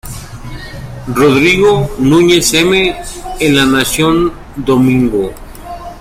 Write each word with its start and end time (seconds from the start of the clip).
Rodrigo 1.13 1.91
Núñez 1.99 2.51
M. 2.55 2.95
en 3.39 3.55
La 3.55 3.67
Nación 3.67 4.33
Domingo. 4.55 5.31